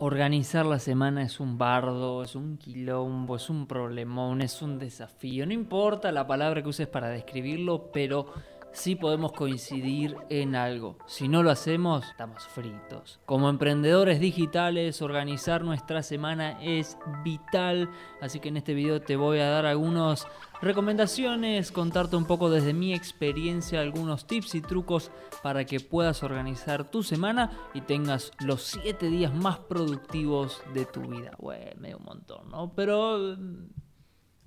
Organizar 0.00 0.64
la 0.64 0.78
semana 0.78 1.24
es 1.24 1.40
un 1.40 1.58
bardo, 1.58 2.22
es 2.22 2.36
un 2.36 2.56
quilombo, 2.56 3.34
es 3.34 3.50
un 3.50 3.66
problemón, 3.66 4.42
es 4.42 4.62
un 4.62 4.78
desafío. 4.78 5.44
No 5.44 5.52
importa 5.52 6.12
la 6.12 6.24
palabra 6.24 6.62
que 6.62 6.68
uses 6.68 6.86
para 6.86 7.08
describirlo, 7.08 7.90
pero 7.90 8.26
sí 8.72 8.94
podemos 8.94 9.32
coincidir 9.32 10.16
en 10.28 10.54
algo. 10.54 10.98
Si 11.06 11.28
no 11.28 11.42
lo 11.42 11.50
hacemos, 11.50 12.06
estamos 12.06 12.46
fritos. 12.48 13.20
Como 13.26 13.48
emprendedores 13.48 14.20
digitales, 14.20 15.02
organizar 15.02 15.64
nuestra 15.64 16.02
semana 16.02 16.62
es 16.62 16.98
vital. 17.24 17.90
Así 18.20 18.40
que 18.40 18.48
en 18.48 18.56
este 18.56 18.74
video 18.74 19.00
te 19.00 19.16
voy 19.16 19.40
a 19.40 19.50
dar 19.50 19.66
algunos 19.66 20.26
recomendaciones, 20.60 21.70
contarte 21.72 22.16
un 22.16 22.24
poco 22.24 22.50
desde 22.50 22.72
mi 22.72 22.94
experiencia 22.94 23.80
algunos 23.80 24.26
tips 24.26 24.56
y 24.56 24.60
trucos 24.60 25.10
para 25.42 25.64
que 25.64 25.80
puedas 25.80 26.22
organizar 26.22 26.90
tu 26.90 27.02
semana 27.02 27.52
y 27.74 27.82
tengas 27.82 28.32
los 28.40 28.62
7 28.62 29.08
días 29.08 29.34
más 29.34 29.58
productivos 29.58 30.62
de 30.74 30.84
tu 30.84 31.02
vida. 31.02 31.32
Bueno, 31.38 31.70
medio 31.78 31.98
un 31.98 32.04
montón, 32.04 32.50
¿no? 32.50 32.72
Pero 32.74 33.36
mm, 33.38 33.68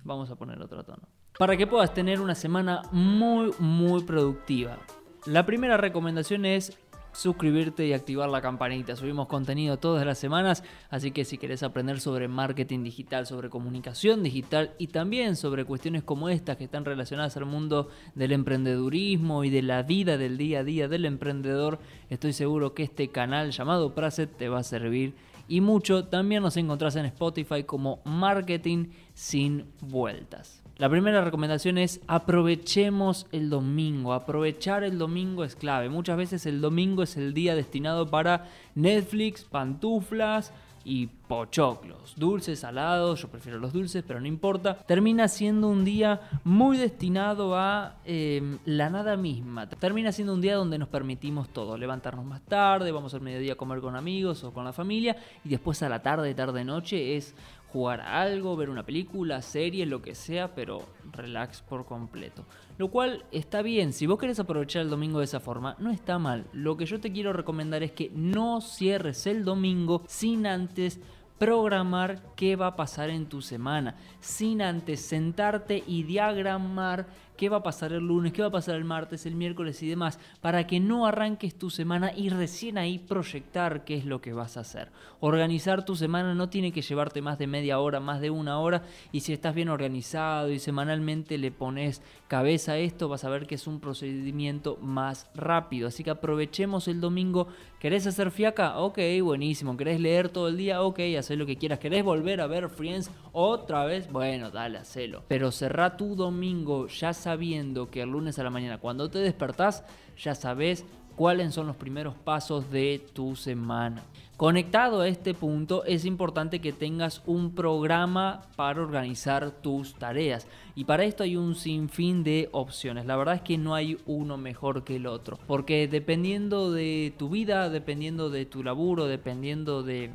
vamos 0.03 0.29
a 0.29 0.35
poner 0.35 0.61
otro 0.61 0.83
tono. 0.83 1.10
Para 1.37 1.57
que 1.57 1.67
puedas 1.67 1.93
tener 1.93 2.21
una 2.21 2.35
semana 2.35 2.83
muy, 2.91 3.51
muy 3.59 4.03
productiva. 4.03 4.77
La 5.25 5.45
primera 5.45 5.77
recomendación 5.77 6.45
es 6.45 6.77
suscribirte 7.13 7.85
y 7.85 7.93
activar 7.93 8.29
la 8.29 8.41
campanita. 8.41 8.95
Subimos 8.95 9.27
contenido 9.27 9.77
todas 9.77 10.05
las 10.05 10.17
semanas, 10.17 10.63
así 10.89 11.11
que 11.11 11.25
si 11.25 11.37
querés 11.37 11.63
aprender 11.63 11.99
sobre 11.99 12.27
marketing 12.27 12.83
digital, 12.83 13.25
sobre 13.25 13.49
comunicación 13.49 14.23
digital 14.23 14.73
y 14.77 14.87
también 14.87 15.35
sobre 15.35 15.65
cuestiones 15.65 16.03
como 16.03 16.29
estas 16.29 16.57
que 16.57 16.65
están 16.65 16.85
relacionadas 16.85 17.35
al 17.37 17.45
mundo 17.45 17.89
del 18.15 18.31
emprendedurismo 18.31 19.43
y 19.43 19.49
de 19.49 19.61
la 19.61 19.83
vida 19.83 20.17
del 20.17 20.37
día 20.37 20.59
a 20.59 20.63
día 20.63 20.87
del 20.87 21.05
emprendedor, 21.05 21.79
estoy 22.09 22.33
seguro 22.33 22.73
que 22.73 22.83
este 22.83 23.09
canal 23.09 23.51
llamado 23.51 23.93
Praset 23.93 24.35
te 24.37 24.49
va 24.49 24.59
a 24.59 24.63
servir 24.63 25.15
y 25.47 25.61
mucho. 25.61 26.05
También 26.05 26.43
nos 26.43 26.57
encontrás 26.57 26.95
en 26.95 27.05
Spotify 27.05 27.63
como 27.63 28.01
Marketing 28.05 28.87
sin 29.13 29.65
vueltas. 29.81 30.60
La 30.77 30.89
primera 30.89 31.23
recomendación 31.23 31.77
es 31.77 32.01
aprovechemos 32.07 33.27
el 33.31 33.49
domingo. 33.49 34.13
Aprovechar 34.13 34.83
el 34.83 34.97
domingo 34.97 35.43
es 35.43 35.55
clave. 35.55 35.89
Muchas 35.89 36.17
veces 36.17 36.45
el 36.45 36.59
domingo 36.59 37.03
es 37.03 37.17
el 37.17 37.33
día 37.33 37.55
destinado 37.55 38.09
para 38.09 38.49
Netflix, 38.73 39.43
pantuflas 39.43 40.51
y 40.83 41.07
pochoclos. 41.07 42.15
Dulces, 42.15 42.59
salados, 42.59 43.21
yo 43.21 43.27
prefiero 43.27 43.59
los 43.59 43.73
dulces, 43.73 44.03
pero 44.05 44.19
no 44.19 44.27
importa. 44.27 44.75
Termina 44.75 45.27
siendo 45.27 45.67
un 45.67 45.85
día 45.85 46.21
muy 46.43 46.77
destinado 46.77 47.55
a 47.55 47.97
em, 48.05 48.57
la 48.65 48.89
nada 48.89 49.15
misma. 49.17 49.69
Termina 49.69 50.11
siendo 50.11 50.33
un 50.33 50.41
día 50.41 50.55
donde 50.55 50.77
nos 50.77 50.89
permitimos 50.89 51.49
todo. 51.49 51.77
Levantarnos 51.77 52.25
más 52.25 52.41
tarde, 52.41 52.91
vamos 52.91 53.13
al 53.13 53.21
mediodía 53.21 53.53
a 53.53 53.57
comer 53.57 53.79
con 53.79 53.95
amigos 53.95 54.43
o 54.43 54.51
con 54.51 54.65
la 54.65 54.73
familia 54.73 55.15
y 55.45 55.49
después 55.49 55.81
a 55.83 55.89
la 55.89 56.01
tarde, 56.01 56.33
tarde, 56.33 56.65
noche 56.65 57.15
es 57.15 57.35
jugar 57.71 58.01
algo, 58.01 58.55
ver 58.55 58.69
una 58.69 58.85
película, 58.85 59.41
serie, 59.41 59.85
lo 59.85 60.01
que 60.01 60.13
sea, 60.13 60.53
pero 60.53 60.85
relax 61.11 61.61
por 61.61 61.85
completo. 61.85 62.45
Lo 62.77 62.89
cual 62.89 63.25
está 63.31 63.61
bien, 63.61 63.93
si 63.93 64.07
vos 64.07 64.19
querés 64.19 64.39
aprovechar 64.39 64.81
el 64.81 64.89
domingo 64.89 65.19
de 65.19 65.25
esa 65.25 65.39
forma, 65.39 65.75
no 65.79 65.89
está 65.89 66.19
mal. 66.19 66.45
Lo 66.51 66.75
que 66.75 66.85
yo 66.85 66.99
te 66.99 67.11
quiero 67.11 67.31
recomendar 67.31 67.83
es 67.83 67.91
que 67.91 68.11
no 68.13 68.59
cierres 68.61 69.25
el 69.27 69.45
domingo 69.45 70.03
sin 70.07 70.47
antes 70.47 70.99
programar 71.37 72.21
qué 72.35 72.55
va 72.55 72.67
a 72.67 72.75
pasar 72.75 73.09
en 73.09 73.25
tu 73.25 73.41
semana, 73.41 73.95
sin 74.19 74.61
antes 74.61 75.01
sentarte 75.01 75.83
y 75.87 76.03
diagramar 76.03 77.07
qué 77.37 77.49
va 77.49 77.57
a 77.57 77.63
pasar 77.63 77.93
el 77.93 78.05
lunes, 78.05 78.33
qué 78.33 78.41
va 78.41 78.49
a 78.49 78.51
pasar 78.51 78.75
el 78.75 78.85
martes, 78.85 79.25
el 79.25 79.35
miércoles 79.35 79.81
y 79.83 79.89
demás, 79.89 80.19
para 80.41 80.67
que 80.67 80.79
no 80.79 81.05
arranques 81.05 81.55
tu 81.55 81.69
semana 81.69 82.11
y 82.15 82.29
recién 82.29 82.77
ahí 82.77 82.99
proyectar 82.99 83.83
qué 83.83 83.95
es 83.95 84.05
lo 84.05 84.21
que 84.21 84.33
vas 84.33 84.57
a 84.57 84.61
hacer. 84.61 84.91
Organizar 85.19 85.85
tu 85.85 85.95
semana 85.95 86.33
no 86.33 86.49
tiene 86.49 86.71
que 86.71 86.81
llevarte 86.81 87.21
más 87.21 87.37
de 87.37 87.47
media 87.47 87.79
hora, 87.79 87.99
más 87.99 88.21
de 88.21 88.29
una 88.29 88.59
hora, 88.59 88.83
y 89.11 89.21
si 89.21 89.33
estás 89.33 89.55
bien 89.55 89.69
organizado 89.69 90.51
y 90.51 90.59
semanalmente 90.59 91.37
le 91.37 91.51
pones 91.51 92.01
cabeza 92.27 92.73
a 92.73 92.77
esto, 92.77 93.09
vas 93.09 93.23
a 93.23 93.29
ver 93.29 93.47
que 93.47 93.55
es 93.55 93.67
un 93.67 93.79
procedimiento 93.79 94.77
más 94.81 95.29
rápido. 95.35 95.87
Así 95.87 96.03
que 96.03 96.11
aprovechemos 96.11 96.87
el 96.87 97.01
domingo. 97.01 97.47
¿Querés 97.79 98.07
hacer 98.07 98.31
fiaca? 98.31 98.77
Ok, 98.79 98.99
buenísimo. 99.21 99.75
¿Querés 99.75 99.99
leer 99.99 100.29
todo 100.29 100.47
el 100.47 100.57
día? 100.57 100.81
Ok, 100.81 100.99
haz 101.17 101.29
lo 101.31 101.45
que 101.45 101.57
quieras. 101.57 101.79
¿Querés 101.79 102.03
volver 102.03 102.41
a 102.41 102.47
ver 102.47 102.69
Friends 102.69 103.11
otra 103.31 103.85
vez? 103.85 104.11
Bueno, 104.11 104.51
dale, 104.51 104.77
hacelo. 104.77 105.23
Pero 105.27 105.51
cerrá 105.51 105.97
tu 105.97 106.15
domingo 106.15 106.87
ya 106.87 107.13
sabiendo 107.21 107.89
que 107.89 108.01
el 108.01 108.09
lunes 108.09 108.37
a 108.39 108.43
la 108.43 108.49
mañana, 108.49 108.77
cuando 108.77 109.09
te 109.09 109.19
despertás, 109.19 109.83
ya 110.17 110.35
sabes 110.35 110.85
cuáles 111.15 111.53
son 111.53 111.67
los 111.67 111.75
primeros 111.75 112.15
pasos 112.15 112.71
de 112.71 113.05
tu 113.13 113.35
semana. 113.35 114.03
Conectado 114.37 115.01
a 115.01 115.07
este 115.07 115.35
punto, 115.35 115.83
es 115.85 116.03
importante 116.05 116.59
que 116.61 116.73
tengas 116.73 117.21
un 117.27 117.53
programa 117.53 118.41
para 118.55 118.81
organizar 118.81 119.51
tus 119.51 119.93
tareas. 119.93 120.47
Y 120.73 120.85
para 120.85 121.03
esto 121.03 121.21
hay 121.21 121.35
un 121.35 121.53
sinfín 121.53 122.23
de 122.23 122.49
opciones. 122.51 123.05
La 123.05 123.17
verdad 123.17 123.35
es 123.35 123.41
que 123.41 123.59
no 123.59 123.75
hay 123.75 123.99
uno 124.07 124.37
mejor 124.37 124.83
que 124.83 124.95
el 124.95 125.05
otro. 125.05 125.37
Porque 125.45 125.87
dependiendo 125.87 126.71
de 126.71 127.13
tu 127.19 127.29
vida, 127.29 127.69
dependiendo 127.69 128.31
de 128.31 128.47
tu 128.47 128.63
laburo, 128.63 129.05
dependiendo 129.05 129.83
de 129.83 130.09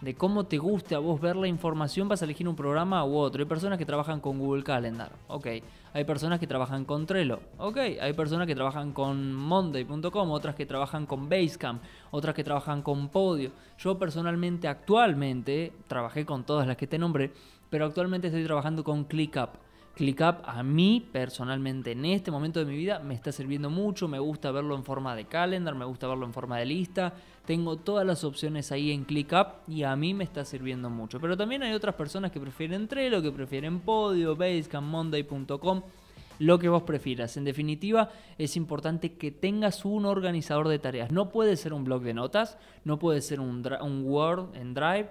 de 0.00 0.14
cómo 0.14 0.44
te 0.44 0.58
guste 0.58 0.94
a 0.94 0.98
vos 0.98 1.20
ver 1.20 1.36
la 1.36 1.48
información, 1.48 2.08
vas 2.08 2.20
a 2.22 2.26
elegir 2.26 2.46
un 2.48 2.56
programa 2.56 3.04
u 3.04 3.16
otro. 3.16 3.42
Hay 3.42 3.48
personas 3.48 3.78
que 3.78 3.86
trabajan 3.86 4.20
con 4.20 4.38
Google 4.38 4.62
Calendar, 4.62 5.12
ok. 5.28 5.46
Hay 5.96 6.04
personas 6.04 6.38
que 6.38 6.46
trabajan 6.46 6.84
con 6.84 7.06
Trello, 7.06 7.40
ok. 7.56 7.78
Hay 8.02 8.12
personas 8.12 8.46
que 8.46 8.54
trabajan 8.54 8.92
con 8.92 9.32
Monday.com, 9.32 10.30
otras 10.30 10.54
que 10.54 10.66
trabajan 10.66 11.06
con 11.06 11.30
Basecamp, 11.30 11.82
otras 12.10 12.34
que 12.34 12.44
trabajan 12.44 12.82
con 12.82 13.08
Podio. 13.08 13.52
Yo 13.78 13.98
personalmente, 13.98 14.68
actualmente, 14.68 15.72
trabajé 15.88 16.26
con 16.26 16.44
todas 16.44 16.66
las 16.66 16.76
que 16.76 16.86
te 16.86 16.98
nombré, 16.98 17.32
pero 17.70 17.86
actualmente 17.86 18.26
estoy 18.26 18.44
trabajando 18.44 18.84
con 18.84 19.04
ClickUp. 19.04 19.65
ClickUp 19.96 20.42
a 20.44 20.62
mí 20.62 21.08
personalmente 21.10 21.92
en 21.92 22.04
este 22.04 22.30
momento 22.30 22.60
de 22.60 22.66
mi 22.66 22.76
vida 22.76 22.98
me 22.98 23.14
está 23.14 23.32
sirviendo 23.32 23.70
mucho, 23.70 24.08
me 24.08 24.18
gusta 24.18 24.50
verlo 24.50 24.76
en 24.76 24.84
forma 24.84 25.16
de 25.16 25.24
calendar, 25.24 25.74
me 25.74 25.86
gusta 25.86 26.06
verlo 26.06 26.26
en 26.26 26.34
forma 26.34 26.58
de 26.58 26.66
lista, 26.66 27.14
tengo 27.46 27.78
todas 27.78 28.06
las 28.06 28.22
opciones 28.22 28.70
ahí 28.72 28.92
en 28.92 29.04
ClickUp 29.04 29.66
y 29.66 29.84
a 29.84 29.96
mí 29.96 30.12
me 30.12 30.24
está 30.24 30.44
sirviendo 30.44 30.90
mucho. 30.90 31.18
Pero 31.18 31.34
también 31.34 31.62
hay 31.62 31.72
otras 31.72 31.94
personas 31.94 32.30
que 32.30 32.38
prefieren 32.38 32.88
Trello, 32.88 33.22
que 33.22 33.32
prefieren 33.32 33.80
Podio, 33.80 34.36
Basecamp, 34.36 34.86
Monday.com 34.86 35.82
lo 36.38 36.58
que 36.58 36.68
vos 36.68 36.82
prefieras. 36.82 37.38
En 37.38 37.44
definitiva, 37.44 38.10
es 38.36 38.58
importante 38.58 39.14
que 39.14 39.30
tengas 39.30 39.86
un 39.86 40.04
organizador 40.04 40.68
de 40.68 40.78
tareas. 40.78 41.10
No 41.10 41.30
puede 41.30 41.56
ser 41.56 41.72
un 41.72 41.84
blog 41.84 42.02
de 42.02 42.12
notas, 42.12 42.58
no 42.84 42.98
puede 42.98 43.22
ser 43.22 43.40
un, 43.40 43.66
un 43.80 44.04
Word 44.04 44.54
en 44.54 44.74
Drive, 44.74 45.08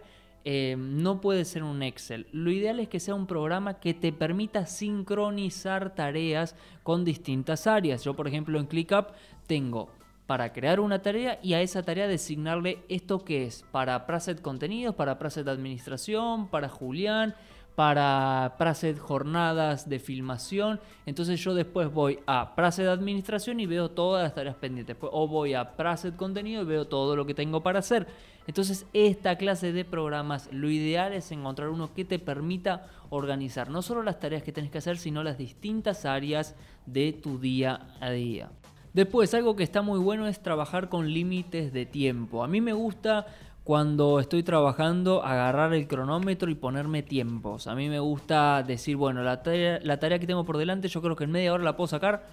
Em, 0.48 1.02
no 1.02 1.22
puede 1.22 1.44
ser 1.44 1.64
un 1.64 1.82
Excel. 1.82 2.28
Lo 2.32 2.52
ideal 2.52 2.80
es 2.80 2.88
que 2.88 3.00
sea 3.00 3.16
un 3.16 3.26
programa 3.26 3.80
que 3.80 3.96
te 3.96 4.14
permita 4.14 4.68
sincronizar 4.68 5.96
tareas 5.96 6.56
con 6.84 7.04
distintas 7.04 7.66
áreas. 7.66 8.04
Yo, 8.04 8.16
por 8.16 8.28
ejemplo, 8.28 8.60
en 8.60 8.68
ClickUp 8.68 9.08
tengo 9.48 9.90
para 10.28 10.54
crear 10.54 10.80
una 10.80 11.02
tarea 11.02 11.40
y 11.42 11.54
a 11.54 11.62
esa 11.62 11.82
tarea 11.82 12.08
designarle 12.08 12.84
esto 12.90 13.26
que 13.26 13.46
es 13.46 13.66
para 13.72 14.06
Praset 14.06 14.40
Contenidos, 14.40 14.94
para 14.94 15.18
Praset 15.18 15.48
Administración, 15.48 16.48
para 16.48 16.70
Julián, 16.70 17.34
para 17.76 18.56
Praset 18.58 18.98
jornadas 18.98 19.88
de 19.90 20.00
filmación. 20.00 20.80
Entonces 21.06 21.44
yo 21.44 21.54
después 21.54 21.92
voy 21.92 22.20
a 22.26 22.56
Praset 22.56 22.88
administración 22.88 23.60
y 23.60 23.66
veo 23.66 23.92
todas 23.92 24.24
las 24.24 24.34
tareas 24.34 24.56
pendientes. 24.56 24.96
O 25.02 25.28
voy 25.28 25.54
a 25.54 25.76
Praset 25.76 26.16
contenido 26.16 26.62
y 26.62 26.66
veo 26.66 26.86
todo 26.88 27.16
lo 27.16 27.26
que 27.26 27.34
tengo 27.34 27.62
para 27.62 27.80
hacer. 27.80 28.08
Entonces 28.48 28.86
esta 28.94 29.38
clase 29.38 29.74
de 29.74 29.86
programas, 29.86 30.50
lo 30.52 30.70
ideal 30.70 31.14
es 31.14 31.32
encontrar 31.32 31.70
uno 31.70 31.94
que 31.94 32.06
te 32.06 32.20
permita 32.20 32.88
organizar 33.10 33.70
no 33.70 33.82
solo 33.82 34.04
las 34.04 34.20
tareas 34.20 34.44
que 34.44 34.52
tienes 34.52 34.72
que 34.72 34.78
hacer, 34.78 34.98
sino 34.98 35.24
las 35.24 35.38
distintas 35.38 36.06
áreas 36.06 36.56
de 36.86 37.12
tu 37.14 37.40
día 37.40 37.96
a 38.00 38.10
día. 38.12 38.50
Después, 38.94 39.34
algo 39.34 39.58
que 39.58 39.64
está 39.64 39.82
muy 39.82 40.00
bueno 40.00 40.26
es 40.26 40.42
trabajar 40.42 40.88
con 40.88 41.12
límites 41.12 41.74
de 41.74 41.86
tiempo. 41.86 42.46
A 42.46 42.48
mí 42.48 42.62
me 42.62 42.72
gusta 42.72 43.28
cuando 43.66 44.20
estoy 44.20 44.44
trabajando 44.44 45.26
agarrar 45.26 45.74
el 45.74 45.88
cronómetro 45.88 46.52
y 46.52 46.56
ponerme 46.56 47.02
tiempos. 47.02 47.66
A 47.66 47.74
mí 47.74 47.90
me 47.90 47.98
gusta 47.98 48.62
decir, 48.62 48.96
bueno, 48.96 49.24
la 49.24 49.42
tarea, 49.42 49.80
la 49.82 50.00
tarea 50.00 50.20
que 50.20 50.28
tengo 50.28 50.46
por 50.46 50.58
delante 50.58 50.88
yo 50.88 51.02
creo 51.02 51.16
que 51.16 51.24
en 51.24 51.32
media 51.32 51.52
hora 51.52 51.64
la 51.64 51.76
puedo 51.76 51.88
sacar. 51.88 52.28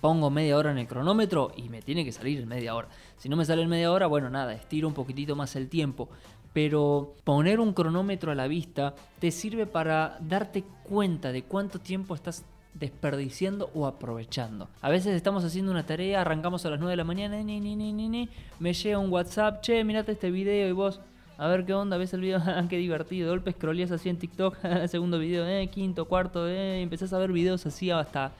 Pongo 0.00 0.30
media 0.30 0.56
hora 0.56 0.70
en 0.70 0.78
el 0.78 0.88
cronómetro 0.88 1.52
y 1.54 1.68
me 1.68 1.82
tiene 1.82 2.02
que 2.02 2.12
salir 2.12 2.40
en 2.40 2.48
media 2.48 2.74
hora. 2.74 2.88
Si 3.18 3.28
no 3.28 3.36
me 3.36 3.44
sale 3.44 3.60
en 3.60 3.68
media 3.68 3.92
hora, 3.92 4.06
bueno, 4.06 4.30
nada, 4.30 4.54
estiro 4.54 4.88
un 4.88 4.94
poquitito 4.94 5.36
más 5.36 5.54
el 5.54 5.68
tiempo. 5.68 6.08
Pero 6.54 7.12
poner 7.24 7.60
un 7.60 7.74
cronómetro 7.74 8.32
a 8.32 8.34
la 8.34 8.48
vista 8.48 8.94
te 9.18 9.30
sirve 9.32 9.66
para 9.66 10.16
darte 10.22 10.64
cuenta 10.82 11.30
de 11.30 11.42
cuánto 11.42 11.78
tiempo 11.78 12.14
estás 12.14 12.42
desperdiciando 12.74 13.70
o 13.74 13.86
aprovechando. 13.86 14.68
A 14.80 14.88
veces 14.88 15.14
estamos 15.14 15.44
haciendo 15.44 15.70
una 15.70 15.86
tarea, 15.86 16.20
arrancamos 16.20 16.64
a 16.64 16.70
las 16.70 16.78
9 16.78 16.92
de 16.92 16.96
la 16.96 17.04
mañana, 17.04 17.42
ni, 17.42 17.60
ni, 17.60 17.76
ni, 17.76 17.92
ni, 17.92 18.28
me 18.58 18.72
llega 18.72 18.98
un 18.98 19.10
WhatsApp, 19.10 19.60
che, 19.62 19.84
mirate 19.84 20.12
este 20.12 20.30
video 20.30 20.68
y 20.68 20.72
vos, 20.72 21.00
a 21.36 21.48
ver 21.48 21.64
qué 21.64 21.74
onda, 21.74 21.96
ves 21.96 22.14
el 22.14 22.20
video, 22.20 22.40
qué 22.68 22.76
divertido, 22.76 23.26
de 23.26 23.30
golpe 23.36 23.52
scrolleas 23.52 23.90
así 23.90 24.08
en 24.08 24.18
TikTok, 24.18 24.56
segundo 24.88 25.18
video, 25.18 25.46
eh, 25.46 25.68
quinto, 25.68 26.06
cuarto, 26.06 26.48
eh, 26.48 26.80
empezás 26.82 27.12
a 27.12 27.18
ver 27.18 27.32
videos 27.32 27.66
así 27.66 27.90
hasta 27.90 28.32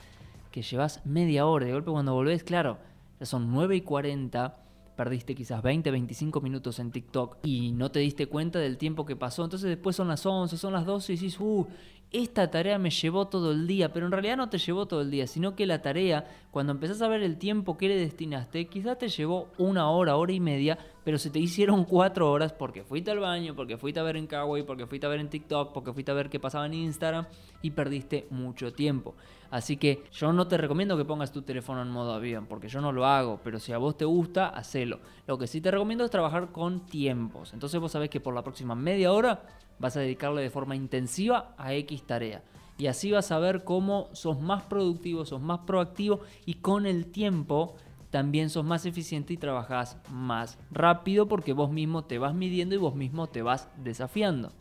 que 0.50 0.62
llevas 0.62 1.04
media 1.04 1.46
hora, 1.46 1.66
de 1.66 1.72
golpe 1.72 1.90
cuando 1.90 2.14
volvés, 2.14 2.42
claro, 2.44 2.78
ya 3.18 3.26
son 3.26 3.50
9 3.52 3.76
y 3.76 3.80
40 3.82 4.56
perdiste 5.00 5.34
quizás 5.34 5.62
20, 5.62 5.90
25 5.90 6.42
minutos 6.42 6.78
en 6.78 6.90
TikTok 6.90 7.38
y 7.42 7.72
no 7.72 7.90
te 7.90 8.00
diste 8.00 8.26
cuenta 8.26 8.58
del 8.58 8.76
tiempo 8.76 9.06
que 9.06 9.16
pasó. 9.16 9.42
Entonces 9.44 9.70
después 9.70 9.96
son 9.96 10.08
las 10.08 10.26
11, 10.26 10.58
son 10.58 10.74
las 10.74 10.84
12 10.84 11.14
y 11.14 11.16
dices, 11.16 11.40
uh, 11.40 11.66
esta 12.12 12.50
tarea 12.50 12.78
me 12.78 12.90
llevó 12.90 13.28
todo 13.28 13.52
el 13.52 13.66
día, 13.66 13.92
pero 13.92 14.06
en 14.06 14.12
realidad 14.12 14.36
no 14.36 14.48
te 14.48 14.58
llevó 14.58 14.86
todo 14.86 15.00
el 15.00 15.10
día, 15.10 15.26
sino 15.26 15.54
que 15.54 15.66
la 15.66 15.80
tarea, 15.80 16.26
cuando 16.50 16.72
empezás 16.72 17.02
a 17.02 17.08
ver 17.08 17.22
el 17.22 17.38
tiempo 17.38 17.78
que 17.78 17.88
le 17.88 17.96
destinaste, 17.96 18.66
quizás 18.66 18.98
te 18.98 19.08
llevó 19.08 19.48
una 19.58 19.90
hora, 19.90 20.16
hora 20.16 20.32
y 20.32 20.40
media, 20.40 20.78
pero 21.04 21.18
se 21.18 21.30
te 21.30 21.38
hicieron 21.38 21.84
cuatro 21.84 22.30
horas 22.30 22.52
porque 22.52 22.84
fuiste 22.84 23.10
al 23.10 23.18
baño, 23.20 23.54
porque 23.54 23.76
fuiste 23.76 24.00
a 24.00 24.02
ver 24.02 24.16
en 24.16 24.26
Kawaii, 24.26 24.64
porque 24.64 24.86
fuiste 24.86 25.06
a 25.06 25.10
ver 25.10 25.20
en 25.20 25.28
TikTok, 25.28 25.72
porque 25.72 25.92
fuiste 25.92 26.10
a 26.10 26.14
ver 26.14 26.28
qué 26.28 26.38
pasaba 26.38 26.66
en 26.66 26.74
Instagram 26.74 27.26
y 27.62 27.70
perdiste 27.70 28.26
mucho 28.30 28.72
tiempo. 28.72 29.14
Así 29.50 29.76
que 29.76 30.04
yo 30.12 30.32
no 30.32 30.46
te 30.46 30.56
recomiendo 30.56 30.96
que 30.96 31.04
pongas 31.04 31.32
tu 31.32 31.42
teléfono 31.42 31.82
en 31.82 31.90
modo 31.90 32.12
avión, 32.12 32.46
porque 32.46 32.68
yo 32.68 32.80
no 32.80 32.92
lo 32.92 33.06
hago, 33.06 33.40
pero 33.42 33.58
si 33.58 33.72
a 33.72 33.78
vos 33.78 33.96
te 33.96 34.04
gusta, 34.04 34.48
hacelo. 34.48 35.00
Lo 35.26 35.38
que 35.38 35.46
sí 35.46 35.60
te 35.60 35.70
recomiendo 35.70 36.04
es 36.04 36.10
trabajar 36.10 36.52
con 36.52 36.86
tiempos. 36.86 37.52
Entonces 37.52 37.80
vos 37.80 37.92
sabés 37.92 38.10
que 38.10 38.20
por 38.20 38.34
la 38.34 38.44
próxima 38.44 38.74
media 38.74 39.12
hora 39.12 39.42
vas 39.78 39.96
a 39.96 40.00
dedicarle 40.00 40.42
de 40.42 40.50
forma 40.50 40.76
intensiva 40.76 41.54
a 41.58 41.74
X 41.74 42.04
tarea. 42.04 42.44
Y 42.78 42.86
así 42.86 43.10
vas 43.10 43.30
a 43.30 43.38
ver 43.38 43.64
cómo 43.64 44.08
sos 44.12 44.40
más 44.40 44.62
productivo, 44.62 45.26
sos 45.26 45.40
más 45.40 45.60
proactivo 45.60 46.20
y 46.46 46.54
con 46.54 46.86
el 46.86 47.06
tiempo 47.06 47.76
también 48.10 48.50
sos 48.50 48.64
más 48.64 48.86
eficiente 48.86 49.32
y 49.32 49.36
trabajas 49.36 49.98
más 50.10 50.58
rápido 50.70 51.28
porque 51.28 51.52
vos 51.52 51.70
mismo 51.70 52.04
te 52.04 52.18
vas 52.18 52.34
midiendo 52.34 52.74
y 52.74 52.78
vos 52.78 52.94
mismo 52.94 53.28
te 53.28 53.42
vas 53.42 53.68
desafiando. 53.82 54.52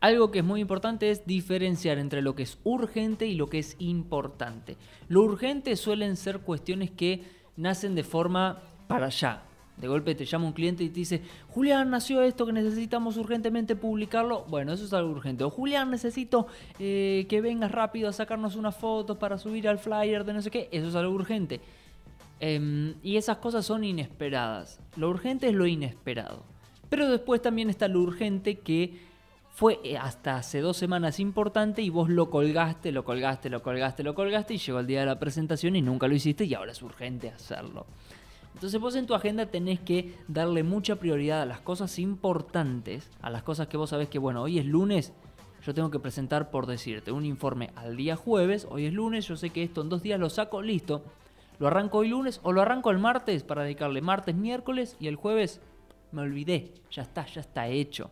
Algo 0.00 0.30
que 0.30 0.40
es 0.40 0.44
muy 0.44 0.60
importante 0.60 1.10
es 1.10 1.26
diferenciar 1.26 1.98
entre 1.98 2.22
lo 2.22 2.34
que 2.34 2.44
es 2.44 2.58
urgente 2.62 3.26
y 3.26 3.34
lo 3.34 3.48
que 3.48 3.58
es 3.58 3.76
importante. 3.80 4.76
Lo 5.08 5.22
urgente 5.22 5.74
suelen 5.76 6.16
ser 6.16 6.40
cuestiones 6.40 6.90
que 6.90 7.24
nacen 7.56 7.96
de 7.96 8.04
forma 8.04 8.62
para 8.86 9.06
allá, 9.06 9.42
de 9.80 9.86
golpe 9.86 10.14
te 10.14 10.24
llama 10.24 10.46
un 10.46 10.52
cliente 10.52 10.82
y 10.82 10.88
te 10.88 11.00
dice, 11.00 11.22
Julián, 11.50 11.90
nació 11.90 12.22
esto 12.22 12.46
que 12.46 12.52
necesitamos 12.52 13.16
urgentemente 13.16 13.76
publicarlo. 13.76 14.44
Bueno, 14.48 14.72
eso 14.72 14.84
es 14.84 14.92
algo 14.92 15.12
urgente. 15.12 15.44
O 15.44 15.50
Julián, 15.50 15.90
necesito 15.90 16.48
eh, 16.80 17.26
que 17.28 17.40
vengas 17.40 17.70
rápido 17.70 18.08
a 18.08 18.12
sacarnos 18.12 18.56
una 18.56 18.72
foto 18.72 19.18
para 19.18 19.38
subir 19.38 19.68
al 19.68 19.78
flyer 19.78 20.24
de 20.24 20.32
no 20.32 20.42
sé 20.42 20.50
qué. 20.50 20.68
Eso 20.72 20.88
es 20.88 20.94
algo 20.96 21.14
urgente. 21.14 21.60
Em, 22.40 22.94
y 23.02 23.16
esas 23.16 23.38
cosas 23.38 23.66
son 23.66 23.84
inesperadas. 23.84 24.80
Lo 24.96 25.08
urgente 25.08 25.48
es 25.48 25.54
lo 25.54 25.66
inesperado. 25.66 26.44
Pero 26.88 27.10
después 27.10 27.42
también 27.42 27.68
está 27.68 27.88
lo 27.88 28.00
urgente 28.00 28.60
que 28.60 29.08
fue 29.50 29.80
eh, 29.82 29.98
hasta 29.98 30.36
hace 30.36 30.60
dos 30.60 30.76
semanas 30.76 31.18
importante 31.18 31.82
y 31.82 31.90
vos 31.90 32.08
lo 32.08 32.30
colgaste, 32.30 32.92
lo 32.92 33.04
colgaste, 33.04 33.50
lo 33.50 33.60
colgaste, 33.60 34.04
lo 34.04 34.14
colgaste 34.14 34.54
y 34.54 34.58
llegó 34.58 34.78
el 34.78 34.86
día 34.86 35.00
de 35.00 35.06
la 35.06 35.18
presentación 35.18 35.74
y 35.74 35.82
nunca 35.82 36.06
lo 36.06 36.14
hiciste 36.14 36.44
y 36.44 36.54
ahora 36.54 36.72
es 36.72 36.80
urgente 36.80 37.30
hacerlo. 37.30 37.86
Entonces 38.54 38.80
vos 38.80 38.94
en 38.94 39.06
tu 39.06 39.14
agenda 39.14 39.46
tenés 39.46 39.80
que 39.80 40.14
darle 40.28 40.62
mucha 40.62 40.96
prioridad 40.96 41.42
a 41.42 41.46
las 41.46 41.60
cosas 41.60 41.98
importantes, 41.98 43.10
a 43.20 43.30
las 43.30 43.42
cosas 43.42 43.66
que 43.66 43.76
vos 43.76 43.90
sabés 43.90 44.08
que, 44.08 44.18
bueno, 44.18 44.42
hoy 44.42 44.58
es 44.58 44.66
lunes, 44.66 45.12
yo 45.64 45.74
tengo 45.74 45.90
que 45.90 45.98
presentar, 45.98 46.50
por 46.50 46.66
decirte, 46.66 47.12
un 47.12 47.24
informe 47.24 47.70
al 47.74 47.96
día 47.96 48.16
jueves, 48.16 48.66
hoy 48.70 48.86
es 48.86 48.92
lunes, 48.92 49.26
yo 49.26 49.36
sé 49.36 49.50
que 49.50 49.62
esto 49.62 49.82
en 49.82 49.88
dos 49.88 50.02
días 50.02 50.20
lo 50.20 50.30
saco, 50.30 50.62
listo. 50.62 51.02
Lo 51.58 51.66
arranco 51.66 51.98
hoy 51.98 52.08
lunes 52.08 52.40
o 52.44 52.52
lo 52.52 52.62
arranco 52.62 52.90
el 52.90 52.98
martes 52.98 53.42
para 53.42 53.64
dedicarle 53.64 54.00
martes, 54.00 54.34
miércoles 54.34 54.96
y 55.00 55.08
el 55.08 55.16
jueves 55.16 55.60
me 56.12 56.22
olvidé, 56.22 56.72
ya 56.90 57.02
está, 57.02 57.26
ya 57.26 57.40
está 57.40 57.66
hecho. 57.68 58.10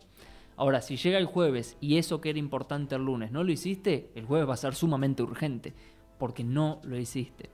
Ahora, 0.57 0.81
si 0.81 0.97
llega 0.97 1.17
el 1.17 1.25
jueves 1.25 1.77
y 1.79 1.97
eso 1.97 2.19
que 2.19 2.31
era 2.31 2.39
importante 2.39 2.95
el 2.95 3.05
lunes 3.05 3.31
no 3.31 3.43
lo 3.43 3.51
hiciste, 3.51 4.09
el 4.15 4.25
jueves 4.25 4.49
va 4.49 4.55
a 4.55 4.57
ser 4.57 4.75
sumamente 4.75 5.23
urgente, 5.23 5.73
porque 6.17 6.43
no 6.43 6.81
lo 6.83 6.97
hiciste. 6.97 7.49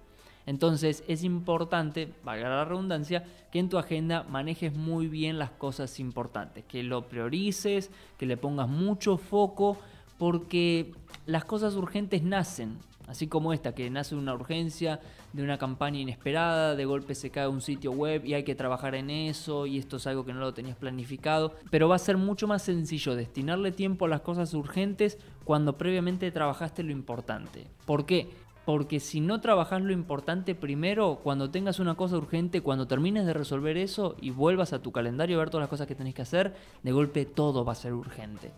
Entonces 0.46 1.04
es 1.08 1.24
importante, 1.24 2.12
valga 2.24 2.50
la 2.50 2.66
redundancia, 2.66 3.24
que 3.52 3.60
en 3.60 3.70
tu 3.70 3.78
agenda 3.78 4.24
manejes 4.24 4.76
muy 4.76 5.08
bien 5.08 5.38
las 5.38 5.52
cosas 5.52 6.00
importantes, 6.00 6.66
que 6.66 6.82
lo 6.82 7.08
priorices, 7.08 7.92
que 8.18 8.26
le 8.26 8.36
pongas 8.36 8.68
mucho 8.68 9.18
foco, 9.18 9.78
porque 10.18 10.92
las 11.26 11.46
cosas 11.46 11.76
urgentes 11.76 12.24
nacen, 12.24 12.78
así 13.08 13.28
como 13.28 13.54
esta, 13.54 13.76
que 13.76 13.90
nace 13.90 14.16
una 14.16 14.34
urgencia 14.34 15.00
de 15.34 15.44
una 15.44 15.58
campaña 15.58 16.00
inesperada, 16.00 16.76
de 16.76 16.86
golpe 16.86 17.16
se 17.16 17.30
cae 17.30 17.48
un 17.48 17.62
sitio 17.62 17.92
web 17.92 18.26
y 18.26 18.34
hay 18.34 18.44
que 18.44 18.56
trabajar 18.56 18.96
en 18.96 19.10
eso 19.10 19.66
y 19.66 19.78
esto 19.78 19.98
es 19.98 20.08
algo 20.08 20.26
que 20.26 20.34
no 20.34 20.40
lo 20.40 20.54
tenías 20.54 20.78
planificado, 20.78 21.54
pero 21.70 21.90
va 21.90 21.96
a 21.96 22.00
ser 22.00 22.18
mucho 22.18 22.48
más 22.48 22.62
sencillo 22.62 23.16
destinarle 23.16 23.72
tiempo 23.72 24.06
a 24.06 24.10
las 24.10 24.22
cosas 24.22 24.54
urgentes 24.54 25.18
cuando 25.44 25.78
previamente 25.78 26.32
trabajaste 26.32 26.84
lo 26.84 26.92
importante. 26.92 27.68
¿Por 27.86 28.06
qué? 28.06 28.30
Porque 28.66 29.02
si 29.02 29.20
no 29.20 29.42
trabajas 29.42 29.82
lo 29.82 29.92
importante 29.92 30.56
primero, 30.56 31.20
cuando 31.22 31.52
tengas 31.52 31.80
una 31.80 31.96
cosa 31.96 32.18
urgente, 32.18 32.62
cuando 32.62 32.88
termines 32.88 33.26
de 33.26 33.34
resolver 33.34 33.76
eso 33.76 34.16
y 34.22 34.30
vuelvas 34.30 34.72
a 34.72 34.82
tu 34.82 34.94
calendario 34.94 35.36
a 35.36 35.40
ver 35.40 35.50
todas 35.50 35.64
las 35.64 35.70
cosas 35.70 35.88
que 35.88 35.96
tenés 35.96 36.14
que 36.14 36.22
hacer, 36.22 36.56
de 36.82 36.92
golpe 36.94 37.26
todo 37.26 37.66
va 37.66 37.74
a 37.74 37.76
ser 37.76 37.94
urgente. 37.94 38.52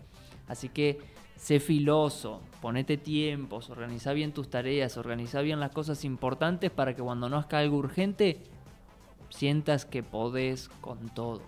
Así 0.48 0.68
que 0.68 0.98
sé 1.36 1.60
filoso, 1.60 2.40
ponete 2.60 2.96
tiempos, 2.96 3.70
organiza 3.70 4.12
bien 4.12 4.32
tus 4.32 4.48
tareas, 4.48 4.96
organiza 4.96 5.40
bien 5.42 5.60
las 5.60 5.70
cosas 5.70 6.04
importantes 6.04 6.70
para 6.70 6.94
que 6.94 7.02
cuando 7.02 7.28
no 7.28 7.38
haga 7.38 7.58
algo 7.58 7.76
urgente, 7.76 8.42
sientas 9.30 9.84
que 9.84 10.02
podés 10.02 10.68
con 10.80 11.08
todo. 11.10 11.42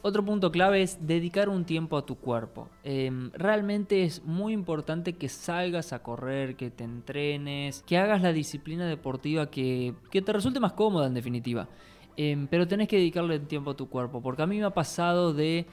Otro 0.00 0.24
punto 0.24 0.52
clave 0.52 0.82
es 0.82 1.06
dedicar 1.06 1.48
un 1.48 1.64
tiempo 1.64 1.96
a 1.96 2.06
tu 2.06 2.14
cuerpo. 2.14 2.68
Em, 2.84 3.32
realmente 3.32 4.04
es 4.04 4.24
muy 4.24 4.52
importante 4.52 5.14
que 5.14 5.28
salgas 5.28 5.92
a 5.92 6.04
correr, 6.04 6.54
que 6.54 6.70
te 6.70 6.84
entrenes, 6.84 7.82
que 7.82 7.98
hagas 7.98 8.22
la 8.22 8.32
disciplina 8.32 8.86
deportiva 8.86 9.50
que, 9.50 9.94
te 10.12 10.32
resulte 10.32 10.60
más 10.60 10.74
cómoda 10.74 11.08
en 11.08 11.14
definitiva. 11.14 11.68
Em, 12.16 12.46
pero 12.46 12.68
tenés 12.68 12.86
que 12.86 12.96
dedicarle 12.96 13.40
tiempo 13.40 13.72
a 13.72 13.76
tu 13.76 13.88
cuerpo, 13.88 14.22
porque 14.22 14.42
a 14.42 14.46
mí 14.46 14.58
me 14.58 14.64
ha 14.64 14.70
pasado 14.70 15.34
de 15.34 15.66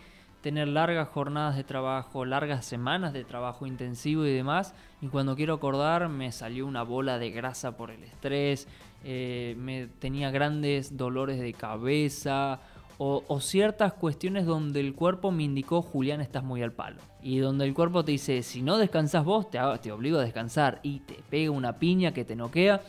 tener 0.45 0.67
largas 0.67 1.07
jornadas 1.07 1.55
de 1.55 1.63
trabajo, 1.63 2.23
largas 2.23 2.65
semanas 2.65 3.13
de 3.13 3.23
trabajo 3.23 3.65
intensivo 3.65 4.27
y 4.27 4.31
demás, 4.31 4.75
y 5.01 5.07
cuando 5.07 5.35
quiero 5.35 5.55
acordar 5.55 6.07
me 6.07 6.31
salió 6.31 6.67
una 6.67 6.83
bola 6.83 7.17
de 7.17 7.31
grasa 7.31 7.75
por 7.75 7.89
el 7.89 8.03
estrés, 8.03 8.67
eh, 9.03 9.55
me 9.57 9.87
tenía 9.87 10.29
grandes 10.29 10.97
dolores 10.97 11.39
de 11.39 11.51
cabeza 11.53 12.59
o, 12.99 13.39
ciertas 13.41 13.93
cuestiones 13.93 14.45
donde 14.45 14.81
el 14.81 14.93
cuerpo 14.93 15.31
me 15.31 15.41
indicó, 15.41 15.81
Julián, 15.81 16.21
estás 16.21 16.43
muy 16.43 16.61
al 16.61 16.73
palo. 16.73 17.01
Y 17.23 17.39
donde 17.39 17.65
el 17.65 17.73
cuerpo 17.73 18.05
te 18.05 18.11
dice, 18.11 18.43
si 18.43 18.61
no 18.61 18.77
descansas 18.77 19.25
vos, 19.25 19.49
te, 19.49 19.59
te 19.81 19.91
obligo 19.91 20.19
a 20.19 20.23
descansar. 20.23 20.79
Y 20.81 20.99
te 21.01 21.15
pega 21.29 21.51
una 21.51 21.77
piña 21.77 22.13
que 22.13 22.23
te 22.23 22.37
noquea 22.37 22.81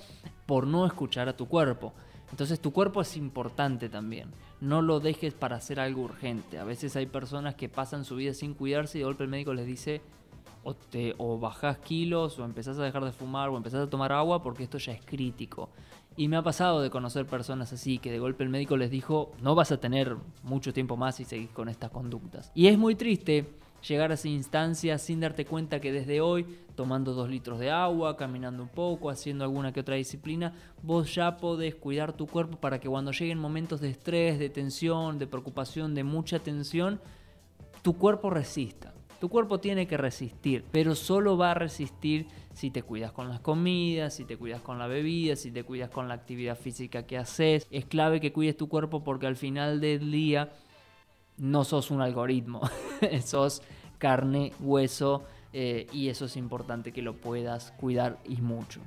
por 0.44 0.66
no 0.68 0.86
escuchar 0.86 1.28
a 1.28 1.36
tu 1.36 1.48
cuerpo. 1.48 1.92
Entonces 2.30 2.60
tu 2.60 2.72
cuerpo 2.72 3.00
es 3.00 3.16
importante 3.16 3.88
también. 3.88 4.30
No 4.60 4.82
lo 4.82 5.00
dejes 5.00 5.34
para 5.34 5.56
hacer 5.56 5.80
algo 5.80 6.02
urgente. 6.02 6.58
A 6.58 6.64
veces 6.64 6.96
hay 6.96 7.06
personas 7.06 7.54
que 7.54 7.68
pasan 7.68 8.04
su 8.04 8.16
vida 8.16 8.34
sin 8.34 8.54
cuidarse 8.54 8.98
y 8.98 9.00
de 9.00 9.04
golpe 9.04 9.24
el 9.24 9.30
médico 9.30 9.54
les 9.54 9.66
dice 9.66 10.00
o, 10.64 10.74
te, 10.74 11.14
o 11.18 11.38
bajás 11.38 11.78
kilos 11.78 12.38
o 12.38 12.44
empezás 12.44 12.78
a 12.78 12.82
dejar 12.82 13.04
de 13.04 13.12
fumar 13.12 13.50
o 13.50 13.56
empezás 13.56 13.86
a 13.86 13.90
tomar 13.90 14.12
agua 14.12 14.42
porque 14.42 14.64
esto 14.64 14.78
ya 14.78 14.92
es 14.92 15.04
crítico. 15.04 15.70
Y 16.16 16.28
me 16.28 16.36
ha 16.36 16.42
pasado 16.42 16.80
de 16.80 16.90
conocer 16.90 17.26
personas 17.26 17.72
así 17.72 17.98
que 17.98 18.10
de 18.10 18.18
golpe 18.18 18.42
el 18.42 18.50
médico 18.50 18.76
les 18.76 18.90
dijo, 18.90 19.32
no 19.42 19.54
vas 19.54 19.70
a 19.70 19.78
tener 19.78 20.16
mucho 20.42 20.72
tiempo 20.72 20.96
más 20.96 21.16
si 21.16 21.24
seguís 21.24 21.50
con 21.50 21.68
estas 21.68 21.90
conductas. 21.90 22.50
Y 22.54 22.66
es 22.66 22.78
muy 22.78 22.94
triste 22.96 23.46
llegar 23.86 24.10
a 24.10 24.14
esa 24.14 24.28
instancia 24.28 24.98
sin 24.98 25.20
darte 25.20 25.44
cuenta 25.44 25.80
que 25.80 25.92
desde 25.92 26.20
hoy, 26.20 26.46
tomando 26.74 27.14
dos 27.14 27.28
litros 27.28 27.58
de 27.58 27.70
agua, 27.70 28.16
caminando 28.16 28.62
un 28.62 28.68
poco, 28.68 29.10
haciendo 29.10 29.44
alguna 29.44 29.72
que 29.72 29.80
otra 29.80 29.96
disciplina, 29.96 30.54
vos 30.82 31.14
ya 31.14 31.36
podés 31.36 31.74
cuidar 31.74 32.12
tu 32.12 32.26
cuerpo 32.26 32.58
para 32.58 32.78
que 32.78 32.88
cuando 32.88 33.12
lleguen 33.12 33.38
momentos 33.38 33.80
de 33.80 33.90
estrés, 33.90 34.38
de 34.38 34.50
tensión, 34.50 35.18
de 35.18 35.26
preocupación, 35.26 35.94
de 35.94 36.04
mucha 36.04 36.38
tensión, 36.38 37.00
tu 37.82 37.96
cuerpo 37.96 38.30
resista. 38.30 38.92
Tu 39.20 39.30
cuerpo 39.30 39.60
tiene 39.60 39.86
que 39.86 39.96
resistir, 39.96 40.64
pero 40.70 40.94
solo 40.94 41.38
va 41.38 41.52
a 41.52 41.54
resistir 41.54 42.26
si 42.52 42.70
te 42.70 42.82
cuidas 42.82 43.12
con 43.12 43.28
las 43.28 43.40
comidas, 43.40 44.14
si 44.14 44.24
te 44.24 44.36
cuidas 44.36 44.60
con 44.60 44.78
la 44.78 44.86
bebida, 44.86 45.36
si 45.36 45.50
te 45.50 45.62
cuidas 45.62 45.88
con 45.88 46.06
la 46.06 46.14
actividad 46.14 46.58
física 46.58 47.06
que 47.06 47.16
haces. 47.16 47.66
Es 47.70 47.86
clave 47.86 48.20
que 48.20 48.32
cuides 48.32 48.56
tu 48.56 48.68
cuerpo 48.68 49.04
porque 49.04 49.26
al 49.26 49.36
final 49.36 49.80
del 49.80 50.10
día 50.10 50.52
no 51.38 51.64
sos 51.64 51.90
un 51.90 52.00
algoritmo, 52.00 52.60
sos 53.24 53.62
carne, 53.98 54.52
hueso 54.60 55.24
eh, 55.52 55.86
y 55.92 56.08
eso 56.08 56.26
es 56.26 56.36
importante 56.36 56.92
que 56.92 57.02
lo 57.02 57.14
puedas 57.14 57.72
cuidar 57.78 58.18
y 58.24 58.36
mucho. 58.36 58.80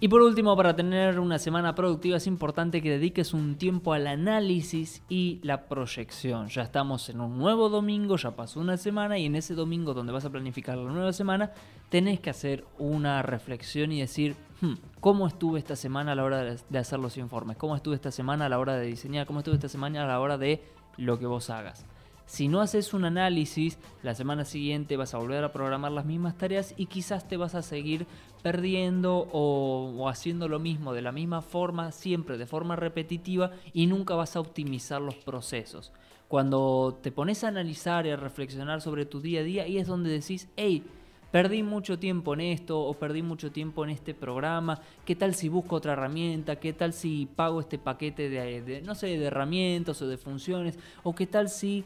Y 0.00 0.08
por 0.08 0.22
último, 0.22 0.56
para 0.56 0.74
tener 0.74 1.20
una 1.20 1.38
semana 1.38 1.74
productiva 1.74 2.16
es 2.16 2.26
importante 2.26 2.82
que 2.82 2.90
dediques 2.90 3.32
un 3.32 3.54
tiempo 3.54 3.92
al 3.92 4.06
análisis 4.06 5.02
y 5.08 5.38
la 5.42 5.66
proyección. 5.66 6.48
Ya 6.48 6.62
estamos 6.62 7.08
en 7.08 7.20
un 7.20 7.38
nuevo 7.38 7.68
domingo, 7.68 8.16
ya 8.16 8.32
pasó 8.32 8.60
una 8.60 8.76
semana 8.76 9.18
y 9.18 9.26
en 9.26 9.36
ese 9.36 9.54
domingo 9.54 9.94
donde 9.94 10.12
vas 10.12 10.24
a 10.24 10.30
planificar 10.30 10.76
la 10.76 10.90
nueva 10.90 11.12
semana, 11.12 11.52
tenés 11.90 12.20
que 12.20 12.30
hacer 12.30 12.64
una 12.78 13.22
reflexión 13.22 13.92
y 13.92 14.00
decir, 14.00 14.34
hmm, 14.62 14.74
¿cómo 15.00 15.28
estuve 15.28 15.60
esta 15.60 15.76
semana 15.76 16.12
a 16.12 16.14
la 16.16 16.24
hora 16.24 16.56
de 16.68 16.78
hacer 16.78 16.98
los 16.98 17.16
informes? 17.16 17.56
¿Cómo 17.56 17.76
estuve 17.76 17.94
esta 17.94 18.10
semana 18.10 18.46
a 18.46 18.48
la 18.48 18.58
hora 18.58 18.76
de 18.76 18.86
diseñar? 18.86 19.26
¿Cómo 19.26 19.38
estuve 19.38 19.54
esta 19.54 19.68
semana 19.68 20.04
a 20.04 20.06
la 20.06 20.20
hora 20.20 20.36
de 20.36 20.62
lo 20.96 21.18
que 21.18 21.26
vos 21.26 21.50
hagas? 21.50 21.86
Si 22.26 22.48
no 22.48 22.62
haces 22.62 22.94
un 22.94 23.04
análisis, 23.04 23.78
la 24.02 24.14
semana 24.14 24.44
siguiente 24.44 24.96
vas 24.96 25.14
a 25.14 25.18
volver 25.18 25.44
a 25.44 25.52
programar 25.52 25.92
las 25.92 26.06
mismas 26.06 26.36
tareas 26.38 26.74
y 26.76 26.86
quizás 26.86 27.28
te 27.28 27.36
vas 27.36 27.54
a 27.54 27.62
seguir 27.62 28.06
perdiendo 28.42 29.28
o, 29.32 30.08
haciendo 30.08 30.48
lo 30.48 30.58
mismo 30.58 30.94
de 30.94 31.02
la 31.02 31.12
misma 31.12 31.42
forma, 31.42 31.92
siempre 31.92 32.38
de 32.38 32.46
forma 32.46 32.76
repetitiva 32.76 33.52
y 33.72 33.86
nunca 33.86 34.14
vas 34.14 34.36
a 34.36 34.40
optimizar 34.40 35.02
los 35.02 35.16
procesos. 35.16 35.92
Cuando 36.28 36.98
te 37.02 37.12
pones 37.12 37.44
a 37.44 37.48
analizar 37.48 38.06
y 38.06 38.10
a 38.10 38.16
reflexionar 38.16 38.80
sobre 38.80 39.04
tu 39.04 39.20
día 39.20 39.40
a 39.40 39.44
día, 39.44 39.68
y 39.68 39.78
es 39.78 39.86
donde 39.86 40.10
decís, 40.10 40.48
hey, 40.56 40.82
perdí 41.30 41.62
mucho 41.62 41.98
tiempo 41.98 42.32
en 42.34 42.40
esto 42.40 42.80
o 42.80 42.94
perdí 42.94 43.22
mucho 43.22 43.52
tiempo 43.52 43.84
en 43.84 43.90
este 43.90 44.14
programa, 44.14 44.80
¿qué 45.04 45.14
tal 45.14 45.34
si 45.34 45.50
busco 45.50 45.76
otra 45.76 45.92
herramienta? 45.92 46.56
¿Qué 46.56 46.72
tal 46.72 46.94
si 46.94 47.26
pago 47.26 47.60
este 47.60 47.78
paquete 47.78 48.30
de, 48.30 48.62
de 48.62 48.82
no 48.82 48.94
sé, 48.94 49.18
de 49.18 49.26
herramientas 49.26 50.00
o 50.00 50.08
de 50.08 50.16
funciones? 50.16 50.78
¿O 51.02 51.14
qué 51.14 51.26
tal 51.26 51.48
si 51.48 51.84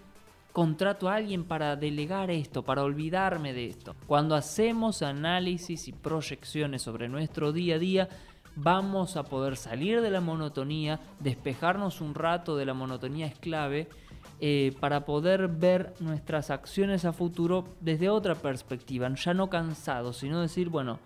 contrato 0.52 1.08
a 1.08 1.14
alguien 1.14 1.44
para 1.44 1.76
delegar 1.76 2.30
esto, 2.30 2.62
para 2.62 2.82
olvidarme 2.82 3.52
de 3.52 3.66
esto. 3.66 3.94
Cuando 4.06 4.34
hacemos 4.34 5.02
análisis 5.02 5.88
y 5.88 5.92
proyecciones 5.92 6.82
sobre 6.82 7.08
nuestro 7.08 7.52
día 7.52 7.76
a 7.76 7.78
día, 7.78 8.08
vamos 8.56 9.16
a 9.16 9.22
poder 9.22 9.56
salir 9.56 10.00
de 10.00 10.10
la 10.10 10.20
monotonía, 10.20 11.00
despejarnos 11.20 12.00
un 12.00 12.14
rato 12.14 12.56
de 12.56 12.66
la 12.66 12.74
monotonía 12.74 13.26
es 13.26 13.38
clave 13.38 13.88
eh, 14.40 14.74
para 14.80 15.04
poder 15.04 15.48
ver 15.48 15.94
nuestras 16.00 16.50
acciones 16.50 17.04
a 17.04 17.12
futuro 17.12 17.76
desde 17.80 18.08
otra 18.08 18.34
perspectiva, 18.34 19.12
ya 19.14 19.34
no 19.34 19.48
cansados, 19.48 20.18
sino 20.18 20.40
decir, 20.40 20.68
bueno, 20.68 20.98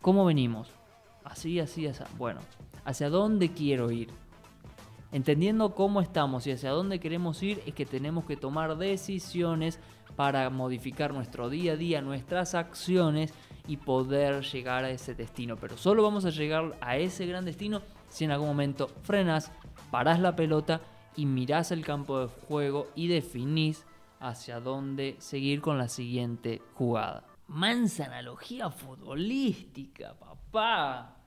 ¿cómo 0.00 0.24
venimos? 0.24 0.68
Así, 1.24 1.58
así, 1.58 1.86
así. 1.86 2.02
Bueno, 2.18 2.40
¿hacia 2.84 3.08
dónde 3.08 3.52
quiero 3.52 3.90
ir? 3.90 4.10
Entendiendo 5.14 5.76
cómo 5.76 6.00
estamos 6.00 6.44
y 6.44 6.50
hacia 6.50 6.72
dónde 6.72 6.98
queremos 6.98 7.40
ir 7.44 7.62
es 7.66 7.74
que 7.74 7.86
tenemos 7.86 8.24
que 8.24 8.36
tomar 8.36 8.76
decisiones 8.76 9.78
para 10.16 10.50
modificar 10.50 11.14
nuestro 11.14 11.48
día 11.48 11.74
a 11.74 11.76
día, 11.76 12.02
nuestras 12.02 12.56
acciones 12.56 13.32
y 13.68 13.76
poder 13.76 14.42
llegar 14.42 14.82
a 14.82 14.90
ese 14.90 15.14
destino. 15.14 15.56
Pero 15.56 15.76
solo 15.76 16.02
vamos 16.02 16.24
a 16.24 16.30
llegar 16.30 16.76
a 16.80 16.96
ese 16.96 17.26
gran 17.26 17.44
destino 17.44 17.80
si 18.08 18.24
en 18.24 18.32
algún 18.32 18.48
momento 18.48 18.88
frenas, 19.04 19.52
parás 19.92 20.18
la 20.18 20.34
pelota 20.34 20.80
y 21.14 21.26
mirás 21.26 21.70
el 21.70 21.84
campo 21.84 22.18
de 22.18 22.26
juego 22.48 22.88
y 22.96 23.06
definís 23.06 23.86
hacia 24.18 24.58
dónde 24.58 25.14
seguir 25.20 25.60
con 25.60 25.78
la 25.78 25.88
siguiente 25.88 26.60
jugada. 26.74 27.22
Mansa 27.46 28.06
analogía 28.06 28.68
futbolística, 28.68 30.14
papá. 30.18 31.23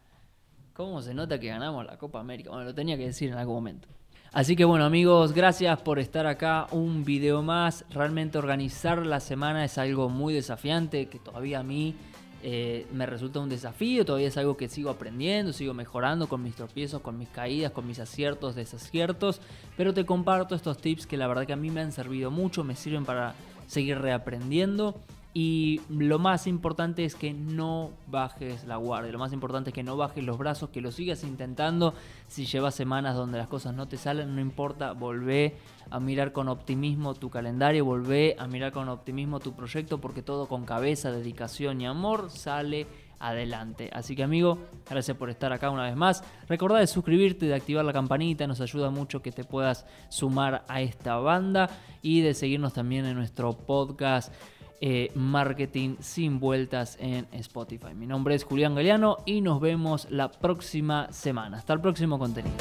¿Cómo 0.78 1.02
se 1.02 1.16
nota 1.16 1.40
que 1.40 1.48
ganamos 1.48 1.88
la 1.88 1.98
Copa 1.98 2.20
América? 2.20 2.52
Bueno, 2.52 2.66
lo 2.66 2.76
tenía 2.76 2.98
que 2.98 3.08
decir 3.08 3.32
en 3.32 3.38
algún 3.40 3.56
momento. 3.56 3.88
Así 4.32 4.56
que 4.56 4.64
bueno 4.64 4.86
amigos, 4.86 5.34
gracias 5.34 5.82
por 5.82 5.98
estar 5.98 6.28
acá. 6.28 6.68
Un 6.70 7.04
video 7.04 7.42
más. 7.42 7.84
Realmente 7.90 8.38
organizar 8.38 9.04
la 9.04 9.20
semana 9.20 9.66
es 9.66 9.80
algo 9.80 10.08
muy 10.08 10.36
desafiante 10.36 11.08
que 11.08 11.18
todavía 11.18 11.62
a 11.62 11.64
mí 11.64 11.96
eh, 12.44 12.86
me 12.94 13.08
resulta 13.08 13.40
un 13.40 13.50
desafío. 13.50 14.06
Todavía 14.06 14.28
es 14.28 14.38
algo 14.38 14.56
que 14.56 14.70
sigo 14.70 14.92
aprendiendo, 14.92 15.52
sigo 15.52 15.74
mejorando 15.74 16.30
con 16.30 16.44
mis 16.44 16.54
tropiezos, 16.54 17.02
con 17.02 17.18
mis 17.18 17.30
caídas, 17.30 17.72
con 17.72 17.88
mis 17.88 17.98
aciertos, 17.98 18.54
desaciertos. 18.54 19.42
Pero 19.78 19.96
te 19.96 20.06
comparto 20.06 20.54
estos 20.54 20.78
tips 20.78 21.08
que 21.08 21.18
la 21.18 21.26
verdad 21.26 21.48
que 21.48 21.54
a 21.54 21.58
mí 21.58 21.72
me 21.72 21.82
han 21.82 21.92
servido 21.92 22.30
mucho, 22.30 22.64
me 22.64 22.76
sirven 22.76 23.04
para 23.04 23.34
seguir 23.66 23.98
reaprendiendo. 23.98 24.94
Y 25.40 25.82
lo 25.88 26.18
más 26.18 26.48
importante 26.48 27.06
es 27.06 27.14
que 27.14 27.32
no 27.32 27.92
bajes 28.08 28.66
la 28.66 28.78
guardia. 28.78 29.12
Lo 29.12 29.20
más 29.20 29.34
importante 29.34 29.70
es 29.70 29.74
que 29.76 29.84
no 29.84 29.96
bajes 29.96 30.24
los 30.24 30.40
brazos, 30.40 30.72
que 30.72 30.82
lo 30.82 30.92
sigas 30.92 31.24
intentando. 31.24 31.94
Si 32.28 32.48
llevas 32.48 32.74
semanas 32.74 33.16
donde 33.16 33.38
las 33.38 33.48
cosas 33.48 33.76
no 33.76 33.88
te 33.88 33.98
salen, 33.98 34.34
no 34.34 34.42
importa, 34.42 34.94
volvé 34.94 35.58
a 35.92 36.00
mirar 36.00 36.32
con 36.32 36.50
optimismo 36.50 37.14
tu 37.14 37.30
calendario, 37.30 37.86
volvé 37.86 38.36
a 38.40 38.48
mirar 38.48 38.72
con 38.72 38.90
optimismo 38.90 39.40
tu 39.40 39.54
proyecto, 39.54 40.02
porque 40.02 40.24
todo 40.24 40.48
con 40.48 40.66
cabeza, 40.66 41.12
dedicación 41.12 41.82
y 41.82 41.86
amor 41.86 42.32
sale 42.32 42.88
adelante. 43.20 43.92
Así 43.94 44.16
que 44.16 44.24
amigo, 44.24 44.58
gracias 44.90 45.18
por 45.18 45.30
estar 45.30 45.54
acá 45.54 45.70
una 45.70 45.84
vez 45.84 45.96
más. 45.96 46.24
Recordá 46.50 46.80
de 46.80 46.88
suscribirte, 46.88 47.46
de 47.46 47.54
activar 47.54 47.86
la 47.86 47.94
campanita, 47.94 48.48
nos 48.48 48.60
ayuda 48.60 48.90
mucho 48.90 49.22
que 49.22 49.32
te 49.32 49.44
puedas 49.44 49.86
sumar 50.10 50.66
a 50.68 50.82
esta 50.82 51.18
banda 51.18 51.70
y 52.02 52.22
de 52.22 52.34
seguirnos 52.34 52.74
también 52.74 53.06
en 53.06 53.16
nuestro 53.16 53.54
podcast 53.54 54.34
eh, 54.82 55.12
marketing 55.16 55.96
sin 56.00 56.40
vueltas 56.40 56.98
en 57.00 57.28
Spotify. 57.32 57.94
Mi 57.96 58.06
nombre 58.06 58.36
es 58.36 58.44
Julián 58.44 58.76
Galeano 58.76 59.18
y 59.26 59.42
nos 59.42 59.60
vemos 59.60 60.08
la 60.10 60.32
próxima 60.32 61.12
semana. 61.12 61.58
Hasta 61.58 61.74
el 61.74 61.82
próximo 61.82 62.20
contenido. 62.20 62.56